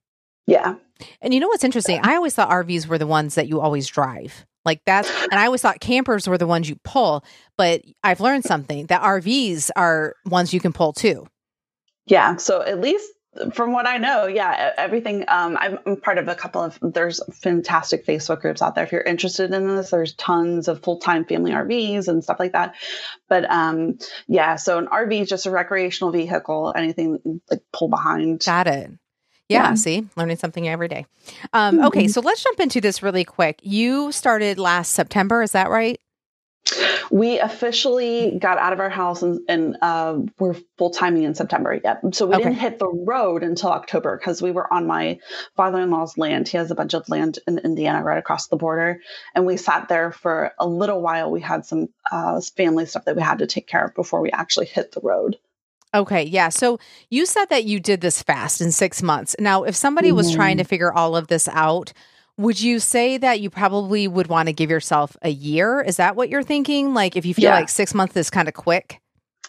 [0.48, 0.76] Yeah.
[1.22, 2.00] And you know what's interesting?
[2.04, 4.46] I always thought RVs were the ones that you always drive.
[4.66, 7.24] Like that's, and I always thought campers were the ones you pull,
[7.58, 11.26] but I've learned something that RVs are ones you can pull too.
[12.06, 12.36] Yeah.
[12.36, 13.10] So at least
[13.54, 15.24] from what I know, yeah, everything.
[15.30, 16.78] Um, I'm part of a couple of.
[16.82, 18.84] There's fantastic Facebook groups out there.
[18.84, 22.52] If you're interested in this, there's tons of full time family RVs and stuff like
[22.52, 22.76] that.
[23.30, 26.74] But um, yeah, so an RV is just a recreational vehicle.
[26.76, 28.44] Anything like pull behind.
[28.44, 28.92] Got it.
[29.48, 31.06] Yeah, yeah, see, learning something every day.
[31.54, 31.86] Um, mm-hmm.
[31.88, 33.60] Okay, so let's jump into this really quick.
[33.64, 36.00] You started last September, is that right?
[37.10, 41.80] We officially got out of our house and, and uh, we're full timing in September.
[41.84, 42.14] Yep.
[42.14, 42.44] So we Okay.
[42.46, 45.20] didn't hit the road until October because we were on my
[45.58, 46.48] father in law's land.
[46.48, 49.02] He has a bunch of land in Indiana right across the border.
[49.36, 51.30] And we sat there for a little while.
[51.30, 54.32] We had some uh, family stuff that we had to take care of before we
[54.32, 55.38] actually hit the road.
[55.94, 56.48] Okay, yeah.
[56.48, 59.36] So you said that you did this fast in six months.
[59.40, 61.92] Now, if somebody was trying to figure all of this out,
[62.38, 65.82] would you say that you probably would want to give yourself a year?
[65.82, 66.94] Is that what you're thinking?
[66.94, 67.56] Like, if you feel Yeah.
[67.56, 69.02] like six months is kind of quick?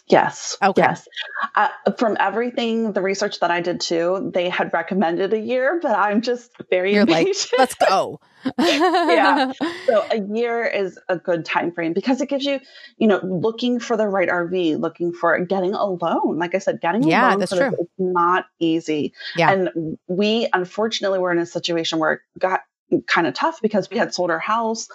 [0.08, 0.58] Yes.
[0.62, 0.82] Okay.
[0.82, 1.08] Yes.
[1.54, 5.96] Uh, from everything, the research that I did too, they had recommended a year, but
[5.96, 8.20] I'm just very You're like, let's go.
[8.58, 9.52] Yeah.
[9.86, 12.58] so a year is a good time frame because it gives you,
[12.98, 16.38] you know, looking for the right RV, looking for getting a loan.
[16.38, 17.68] Like I said, getting a loan that's this true.
[17.68, 19.14] is not easy.
[19.36, 19.52] Yeah.
[19.52, 22.62] And we unfortunately were in a situation where it got
[23.06, 24.88] kind of tough because we had sold our house.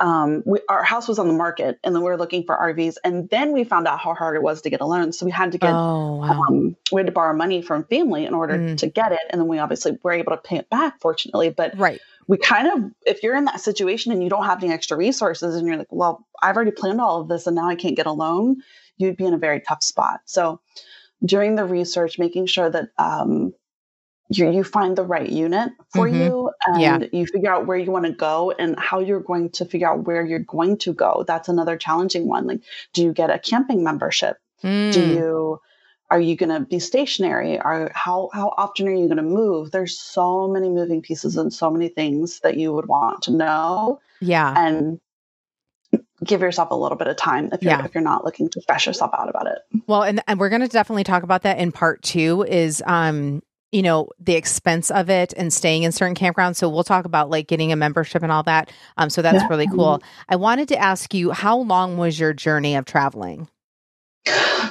[0.00, 2.96] Um, we, our house was on the market and then we were looking for RVs.
[3.04, 5.12] And then we found out how hard it was to get a loan.
[5.12, 6.42] So we had to get oh, wow.
[6.48, 8.76] um, we had to borrow money from family in order Mm.
[8.78, 9.20] to get it.
[9.30, 11.50] And then we obviously were able to pay it back, fortunately.
[11.50, 12.00] But right.
[12.28, 15.56] we kind of, if you're in that situation and you don't have any extra resources
[15.56, 18.06] and you're like, well, I've already planned all of this and now I can't get
[18.06, 18.62] a loan,
[18.96, 20.20] you'd be in a very tough spot.
[20.24, 20.60] So
[21.24, 23.52] during the research, making sure that um,
[24.30, 26.24] you, you find the right unit for Mhm.
[26.24, 26.98] you and Yeah.
[27.12, 30.04] you figure out where you want to go and how you're going to figure out
[30.04, 31.24] where you're going to go.
[31.26, 32.46] That's another challenging one.
[32.46, 32.60] Like,
[32.94, 34.38] do you get a camping membership?
[34.62, 35.14] do Mm.
[35.14, 35.60] you
[36.10, 39.70] are you going to be stationary are how how often are you going to move
[39.72, 44.00] there's so many moving pieces and so many things that you would want to know
[44.20, 44.54] yeah.
[44.56, 45.00] and
[46.24, 47.84] give yourself a little bit of time if you're Yeah.
[47.84, 50.62] if you're not looking to stress yourself out about it Well, and and we're going
[50.62, 52.42] to definitely talk about that in part two.
[52.48, 53.42] Is um,
[53.74, 56.56] you know, the expense of it and staying in certain campgrounds.
[56.56, 58.70] So we'll talk about like getting a membership and all that.
[58.98, 59.48] Um, so that's Yeah.
[59.50, 60.00] really cool.
[60.28, 63.48] I wanted to ask you, how long was your journey of traveling?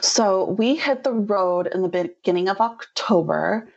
[0.02, 3.70] so we hit the road in the beginning of october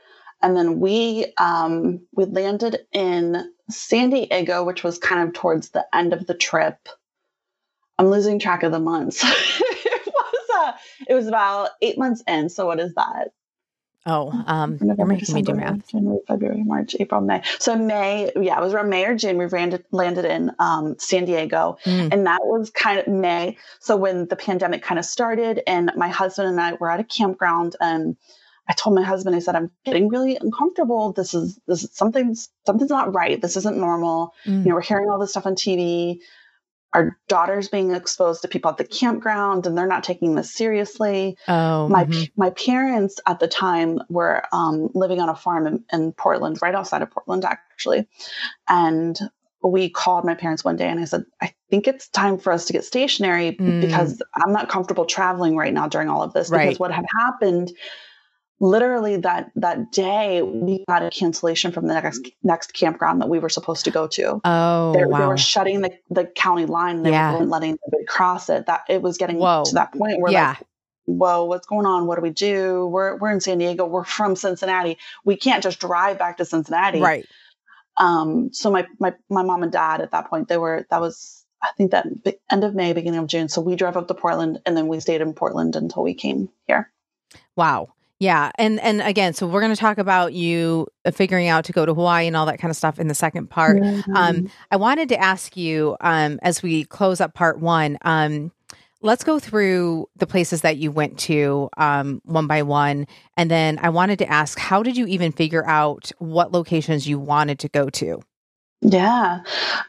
[0.43, 5.85] and then we um we landed in san diego which was kind of towards the
[5.95, 6.89] end of the trip
[7.99, 10.73] i'm losing track of the months it was uh
[11.09, 13.29] it was about eight months in so what is that
[14.07, 15.89] Oh, um, you're November, making me do math.
[15.91, 17.43] January, February, March, April, May.
[17.59, 19.37] So May, yeah, it was around May or June.
[19.37, 22.13] We landed, landed in um, San Diego, Mm.
[22.13, 23.57] and that was kind of May.
[23.81, 27.05] So when the pandemic kind of started, and my husband and I were at a
[27.05, 28.17] campground, and
[28.69, 31.13] I told my husband, I said, I'm getting really uncomfortable.
[31.13, 33.41] This is this is something's something's not right.
[33.41, 34.35] This isn't normal.
[34.45, 34.63] Mm.
[34.63, 36.19] You know, we're hearing all this stuff on TV.
[36.97, 41.37] Our daughter's being exposed to people at the campground, and they're not taking this seriously
[41.47, 42.31] Oh, my mhm.
[42.37, 46.75] my parents at the time were um, living on a farm in, in Portland, right
[46.75, 48.09] outside of Portland, actually.
[48.67, 49.19] And
[49.63, 52.65] we called my parents one day, and I said, "I think it's time for us
[52.67, 53.83] to get stationary Mm.
[53.83, 56.65] because I'm not comfortable traveling right now during all of this." Right.
[56.65, 57.73] Because what had happened,
[58.61, 63.39] literally that that day, we got a cancellation from the next next campground that we
[63.39, 64.41] were supposed to go to.
[64.45, 67.03] oh, They, they were shutting the, the county line.
[67.03, 67.33] They Yeah.
[67.35, 68.67] weren't letting anybody cross it.
[68.67, 69.65] That it was getting Whoa.
[69.67, 70.67] to that point where yeah, like,
[71.05, 72.07] whoa, what's going on?
[72.07, 72.87] What do we do?
[72.87, 73.87] We're we're in San Diego.
[73.87, 74.99] We're from Cincinnati.
[75.25, 77.01] We can't just drive back to Cincinnati.
[77.01, 77.27] right.
[77.99, 78.53] Um.
[78.53, 81.69] So my my my mom and dad at that point they were that was I
[81.77, 82.07] think that
[82.51, 83.49] end of May, beginning of June.
[83.49, 86.51] So we drove up to Portland and then we stayed in Portland until we came
[86.67, 86.93] here.
[87.57, 87.95] Wow.
[88.19, 88.51] Yeah.
[88.57, 91.85] And and again, so we're going to talk about you uh, figuring out to go
[91.85, 93.83] to Hawaii and all that kind of stuff in the second part.
[94.15, 97.99] Um, I wanted to ask you um, as we close up part one.
[98.03, 98.53] Um,
[99.03, 103.79] let's go through the places that you went to um, one by one, and then
[103.83, 107.69] I wanted to ask, how did you even figure out what locations you wanted to
[107.69, 108.23] go to?
[108.83, 109.41] Yeah,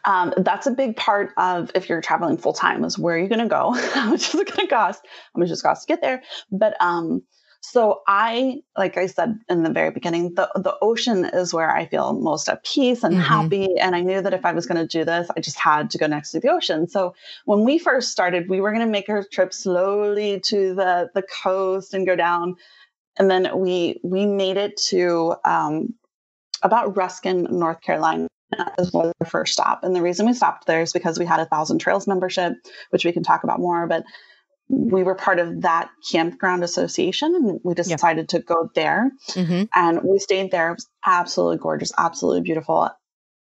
[0.05, 3.27] um, that's a big part of if you're traveling full time is where are you're
[3.27, 5.01] going to go, how much is it going to cost,
[5.33, 6.23] how much does it cost to get there.
[6.51, 7.23] But um,
[7.61, 11.85] so I, like I said in the very beginning, the the ocean is where I
[11.85, 13.21] feel most at peace and Mhm.
[13.21, 13.77] happy.
[13.77, 15.97] And I knew that if I was going to do this, I just had to
[15.97, 16.87] go next to the ocean.
[16.87, 17.13] So
[17.45, 21.23] when we first started, we were going to make our trip slowly to the the
[21.43, 22.55] coast and go down,
[23.17, 25.93] and then we we made it to um,
[26.63, 28.27] about Ruskin, North Carolina
[28.77, 29.83] as was our first stop.
[29.83, 32.53] And the reason we stopped there is because we had a Thousand Trails membership,
[32.91, 33.87] which we can talk about more.
[33.87, 34.03] But
[34.69, 37.95] we were part of that campground association, and we just Yeah.
[37.95, 39.11] decided to go there.
[39.29, 39.63] Mm-hmm.
[39.73, 40.71] And we stayed there.
[40.71, 42.89] It was absolutely gorgeous, absolutely beautiful.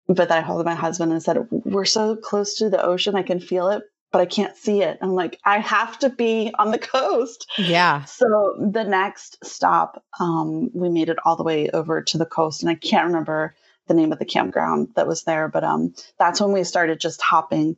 [0.09, 3.23] But then I called my husband and said, "We're so close to the ocean, I
[3.23, 4.99] can feel it." But I can't see it.
[5.03, 7.47] I'm like, I have to be on the coast.
[7.59, 8.05] Yeah.
[8.05, 12.63] So the next stop, um, we made it all the way over to the coast,
[12.63, 13.55] and I can't remember
[13.89, 17.21] the name of the campground that was there, but um, that's when we started just
[17.21, 17.77] hopping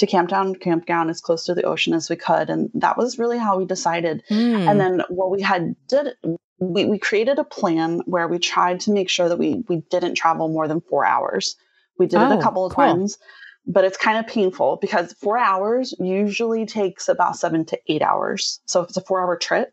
[0.00, 3.38] to campground campground as close to the ocean as we could and that was really
[3.38, 4.68] how we decided Mm.
[4.68, 6.14] and then what we had did
[6.58, 10.14] we, we created a plan where we tried to make sure that we we didn't
[10.14, 11.56] travel more than four hours
[11.98, 12.84] we did it Oh, a couple of cool.
[12.84, 13.18] times
[13.66, 18.60] but it's kind of painful because four hours usually takes about seven to eight hours
[18.66, 19.72] so if it's a four hour trip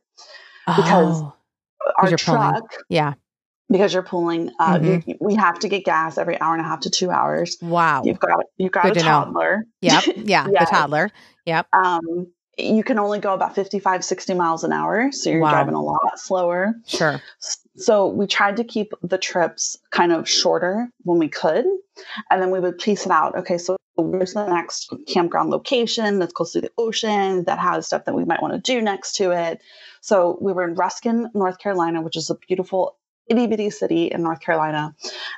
[0.75, 1.33] because Oh,
[1.97, 2.41] our you're pulling.
[2.41, 3.13] truck yeah.
[3.69, 5.11] Because you're pulling uh, Mm-hmm.
[5.19, 8.03] we have to get gas every hour and a half to two hours Wow.
[8.05, 10.03] you've got you've got Good a to toddler Yep.
[10.17, 10.47] Yeah.
[10.47, 11.11] The toddler.
[11.45, 11.67] Yep.
[11.73, 12.27] um,
[12.59, 15.51] you can only go about 55 60 miles an hour so you're Wow.
[15.51, 17.21] driving a lot slower Sure.
[17.75, 21.65] so we tried to keep the trips kind of shorter when we could
[22.31, 26.31] and then we would piece it out okay so where's the next campground location that's
[26.33, 29.31] close to the ocean that has stuff that we might want to do next to
[29.31, 29.59] it
[30.01, 32.95] so we were in ruskin north carolina which is a beautiful
[33.29, 34.95] itty bitty city in north carolina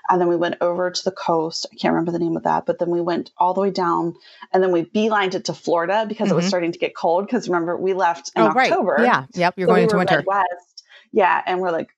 [0.10, 2.66] and then we went over to the coast i can't remember the name of that
[2.66, 4.14] but then we went all the way down
[4.54, 6.50] and then we beelined it to florida because it was Mhm.
[6.50, 9.04] starting to get cold because remember we left in oh, october right.
[9.06, 9.26] Yeah.
[9.34, 9.54] Yep.
[9.58, 10.18] You're so going we into winter.
[10.18, 10.84] Midwest.
[11.12, 11.90] Yeah, and we're like,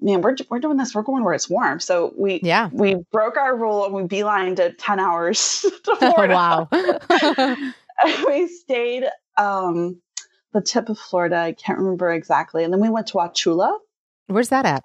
[0.00, 0.94] man, we're we're doing this.
[0.94, 1.80] We're going where it's warm.
[1.80, 2.68] So we Yeah.
[2.72, 6.34] we broke our rule and we beelined it ten hours to Oh, Florida.
[6.34, 6.68] wow.
[8.28, 9.04] we stayed
[9.38, 10.00] um
[10.52, 11.36] the tip of Florida.
[11.36, 12.64] I can't remember exactly.
[12.64, 13.78] And then we went to Wauchula.
[14.26, 14.82] Where's that at?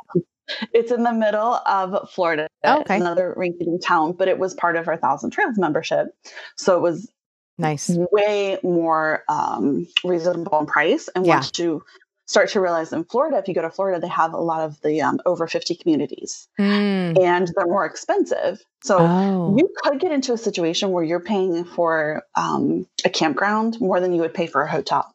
[0.73, 2.47] It's in the middle of Florida.
[2.63, 2.95] Oh, okay.
[2.95, 6.08] It's another rinky-dink town, but it was part of our Thousand Trails membership.
[6.56, 7.12] So it was
[7.58, 7.89] Nice.
[8.12, 11.08] way more um, reasonable in price.
[11.15, 11.36] And Yeah.
[11.36, 11.84] once you
[12.25, 14.80] start to realize in Florida, if you go to Florida, they have a lot of
[14.82, 17.21] the um, over 50 communities Mm.
[17.21, 18.62] and they're more expensive.
[18.84, 19.56] So Oh.
[19.58, 24.13] you could get into a situation where you're paying for um, a campground more than
[24.13, 25.13] you would pay for a hotel.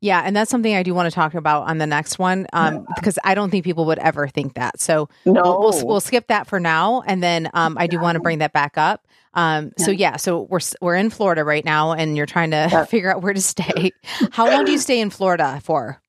[0.00, 2.86] Yeah, and that's something I do want to talk about on the next one, um,
[2.94, 4.80] because I don't think people would ever think that.
[4.80, 8.16] So No, we'll, we'll we'll skip that for now, and then um, I do want
[8.16, 9.06] to bring that back up.
[9.34, 12.84] Um, so yeah, so we're we're in Florida right now, and you're trying to Yeah.
[12.86, 13.92] figure out where to stay.
[14.30, 16.00] How long do you stay in Florida for?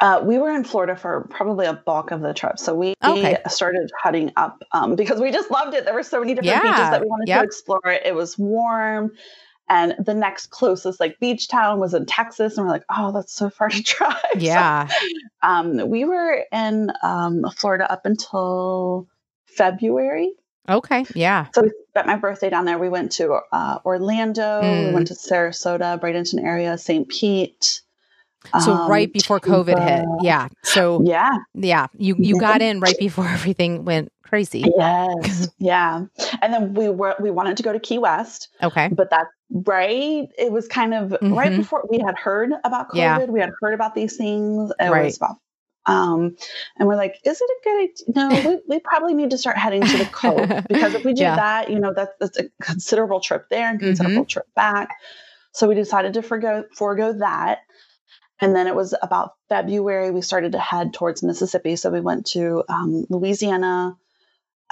[0.00, 2.58] Uh, we were in Florida for probably a bulk of the trip.
[2.58, 3.36] So we Okay.
[3.48, 5.84] started heading up um, because we just loved it.
[5.84, 7.40] There were so many different beaches that we wanted Yep.
[7.40, 7.80] to explore.
[8.04, 9.12] It was warm.
[9.68, 12.56] And the next closest like beach town was in Texas.
[12.56, 14.16] And we're like, oh, that's so far to drive.
[14.32, 14.88] So, Yeah,
[15.42, 19.06] um, we were in um, Florida up until
[19.46, 20.32] February.
[20.68, 22.78] okay, yeah, So we spent my birthday down there.
[22.78, 24.62] We went to uh, Orlando.
[24.62, 24.88] Mm.
[24.88, 27.08] We went to Sarasota, Bradenton area, St.
[27.08, 27.81] Pete.
[28.60, 30.48] So um, right before COVID hit, yeah.
[30.62, 31.30] So Yeah.
[31.54, 34.64] yeah, you you got in right before everything went crazy.
[34.76, 35.48] Yes.
[35.58, 36.04] yeah.
[36.40, 40.28] And then we were we wanted to go to Key West, Okay, but that right,
[40.38, 41.58] it was kind of right Mhm.
[41.58, 42.96] before we had heard about COVID.
[42.96, 43.24] Yeah.
[43.24, 44.72] We had heard about these things.
[44.80, 45.04] It Right.
[45.04, 45.36] was about
[45.84, 46.36] um
[46.78, 48.14] and we're like, is it a good idea?
[48.14, 48.28] No,
[48.68, 51.36] we, we probably need to start heading to the coast because if we do Yeah.
[51.36, 53.86] that, you know, that's, that's a considerable trip there and Mm-hmm.
[53.88, 54.90] considerable trip back.
[55.54, 57.58] So we decided to forgo forego that.
[58.42, 61.76] And then it was about February, we started to head towards Mississippi.
[61.76, 63.96] So we went to um, Louisiana.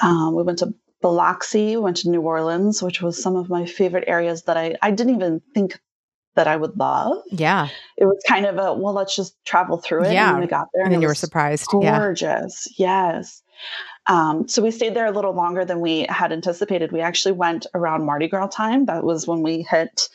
[0.03, 3.65] Um, we went to Biloxi, we went to New Orleans, which was some of my
[3.65, 5.81] favorite areas that I, I didn't even think
[6.37, 7.19] that I would love.
[7.31, 10.13] yeah, It was kind of a, well, let's just travel through it.
[10.13, 10.27] Yeah.
[10.29, 10.85] And then we got there.
[10.85, 11.69] and then you were surprised.
[11.81, 12.69] Yeah, Gorgeous.
[12.79, 13.43] Yes.
[14.07, 16.93] Um, so we stayed there a little longer than we had anticipated.
[16.93, 18.87] We actually went around Mardi Gras time.
[18.87, 20.09] That was when we hit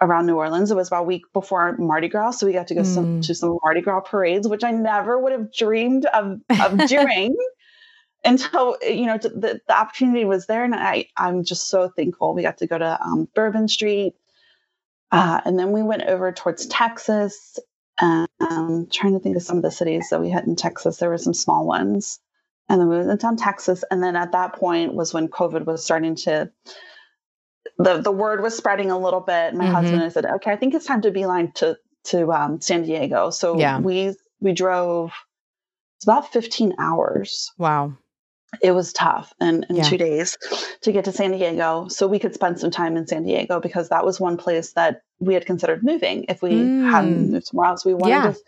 [0.00, 0.70] around New Orleans.
[0.70, 2.32] It was about a week before Mardi Gras.
[2.32, 3.26] So we got to go some, Mm.
[3.26, 7.36] to some Mardi Gras parades, which I never would have dreamed of, of doing
[8.24, 10.64] until, you know, the, the opportunity was there.
[10.64, 12.34] And I, I'm just so thankful.
[12.34, 14.14] We got to go to um, Bourbon Street.
[15.10, 17.58] Uh, and then we went over towards Texas.
[18.00, 20.96] Um, trying to think of some of the cities that we had in Texas.
[20.96, 22.18] There were some small ones.
[22.68, 23.84] And then we went down Texas.
[23.90, 26.50] And then at that point was when COVID was starting to
[27.82, 29.54] the the word was spreading a little bit.
[29.54, 29.72] My Mhm.
[29.72, 32.82] husband and I said, Okay, I think it's time to beeline to to um, San
[32.82, 33.30] Diego.
[33.30, 33.78] So Yeah.
[33.78, 35.12] we we drove
[35.98, 37.52] it's about 15 hours.
[37.58, 37.92] wow,
[38.60, 39.82] It was tough in, in Yeah.
[39.84, 40.36] two days
[40.80, 41.86] to get to San Diego.
[41.88, 45.02] So we could spend some time in San Diego because that was one place that
[45.20, 46.90] we had considered moving if we Mm.
[46.90, 47.84] hadn't moved somewhere else.
[47.84, 48.32] We wanted Yeah.
[48.32, 48.38] to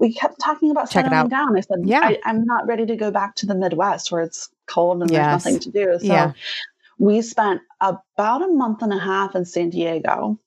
[0.00, 1.56] we kept talking about Check settling down.
[1.56, 2.00] I said, Yeah.
[2.02, 5.44] I, I'm not ready to go back to the Midwest where it's cold and Yes.
[5.44, 5.98] there's nothing to do.
[6.00, 6.32] So Yeah.
[6.98, 10.38] We spent about a month and a half in San Diego.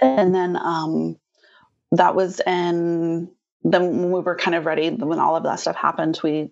[0.00, 1.16] And then um,
[1.92, 3.30] that was in,
[3.62, 6.50] then when we were kind of ready, when all of that stuff happened, we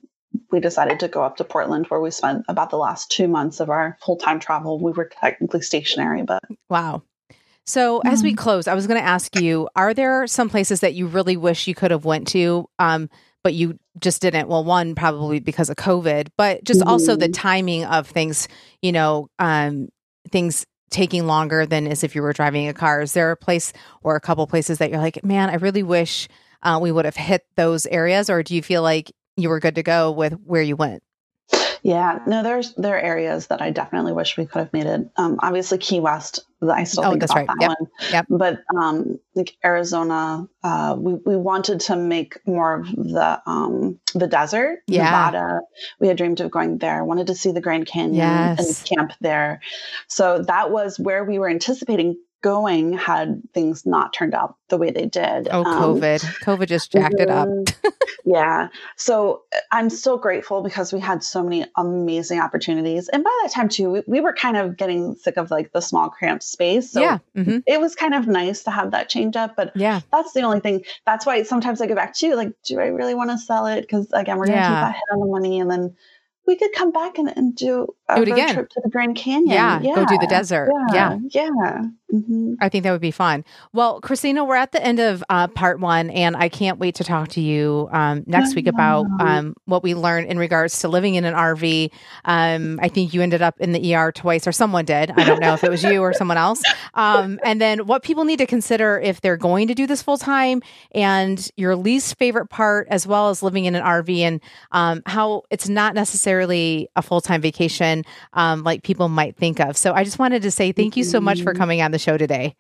[0.51, 3.61] we decided to go up to Portland where we spent about the last two months
[3.61, 4.81] of our full time travel.
[4.81, 7.03] We were technically stationary, but wow.
[7.67, 8.39] So as we Mhm.
[8.39, 11.67] close, I was going to ask you: Are there some places that you really wish
[11.67, 13.11] you could have went to, um,
[13.43, 14.49] but you just didn't?
[14.49, 17.35] Well, one probably because of COVID, but just also the Mhm.
[17.35, 18.49] timing of things.
[18.81, 19.89] You know, um,
[20.31, 23.01] things taking longer than as if you were driving a car?
[23.01, 23.73] Is there a place
[24.03, 26.29] or a couple places that you're like, man, I really wish
[26.63, 29.75] uh, we would have hit those areas, or do you feel like you were good
[29.77, 31.03] to go with where you went?
[31.85, 35.11] Yeah, no, there's there are areas that I definitely wish we could have made it.
[35.17, 36.41] Um, obviously, Key West.
[36.63, 37.49] I still Oh, think that's about right.
[37.49, 37.69] that Yep.
[37.81, 37.89] one.
[38.13, 38.27] Yep.
[38.31, 44.29] But um, like Arizona, uh, we we wanted to make more of the um, the
[44.29, 44.79] desert.
[44.87, 45.05] Yeah.
[45.05, 45.61] Nevada.
[45.99, 47.05] We had dreamed of going there.
[47.05, 48.59] Wanted to see the Grand Canyon Yes.
[48.89, 49.61] and camp there.
[50.07, 52.93] So that was where we were anticipating going.
[52.93, 55.49] Had things not turned out the way they did.
[55.51, 56.21] Oh, Um, COVID.
[56.45, 57.49] COVID just jacked it up.
[57.49, 57.75] Mhm.
[58.25, 58.69] yeah.
[58.97, 63.09] So uh, I'm still grateful because we had so many amazing opportunities.
[63.09, 65.81] And by that time, too, we, we were kind of getting sick of like the
[65.81, 66.91] small, cramped space.
[66.93, 67.19] So yeah.
[67.35, 69.57] hmm it was kind of nice to have that change up.
[69.57, 70.01] But Yeah.
[70.11, 70.85] that's the only thing.
[71.07, 73.81] That's why sometimes I go back to like, do I really want to sell it?
[73.83, 74.69] Because again, we're going to Yeah.
[74.69, 75.97] take that hit on the money and then
[76.45, 78.55] we could come back and, and do Do it again.
[78.55, 79.49] trip to the Grand Canyon.
[79.51, 80.71] Yeah, go do the desert.
[80.93, 81.19] Yeah.
[81.31, 81.83] Yeah.
[82.13, 82.57] Mhm.
[82.61, 83.43] I think that would be fun.
[83.73, 87.05] Well, Christina, we're at the end of uh, part one, and I can't wait to
[87.05, 91.15] talk to you um, next week about um, what we learned in regards to living
[91.15, 91.91] in an RV.
[92.27, 95.11] Um, I think you ended up in the ER twice, or someone did.
[95.13, 96.63] I don't know if it was you or someone else.
[96.93, 100.19] Um, and then what people need to consider if they're going to do this full
[100.19, 100.61] time,
[100.95, 104.41] and your least favorite part, as well as living in an RV, and
[104.73, 108.02] um, how it's not necessarily a full time vacation
[108.33, 109.77] um, like people might think of.
[109.77, 111.59] So I just wanted to say thank you so much for Mhm.
[111.59, 112.55] coming on the show today.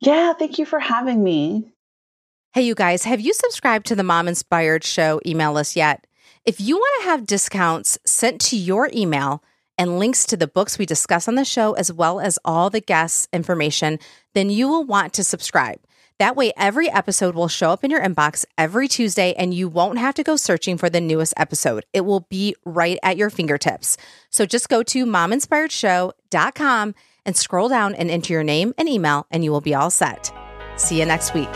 [0.00, 0.32] Yeah.
[0.34, 1.72] Thank you for having me.
[2.52, 6.06] Hey, you guys, have you subscribed to the Mom Inspired Show email list yet?
[6.44, 9.42] If you want to have discounts sent to your email
[9.76, 12.80] and links to the books we discuss on the show, as well as all the
[12.80, 13.98] guests' information,
[14.32, 15.78] then you will want to subscribe.
[16.18, 19.98] That way, every episode will show up in your inbox every Tuesday, and you won't
[19.98, 21.84] have to go searching for the newest episode.
[21.92, 23.98] It will be right at your fingertips.
[24.30, 26.94] So just go to mominspiredshow.com
[27.26, 30.32] and scroll down and enter your name and email, and you will be all set.
[30.76, 31.50] See you next week.